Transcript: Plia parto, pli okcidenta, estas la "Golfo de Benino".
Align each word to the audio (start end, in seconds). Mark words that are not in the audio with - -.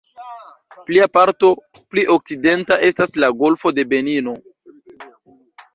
Plia 0.87 1.07
parto, 1.17 1.51
pli 1.91 2.07
okcidenta, 2.15 2.81
estas 2.89 3.15
la 3.25 3.33
"Golfo 3.45 3.75
de 3.81 3.87
Benino". 3.95 4.39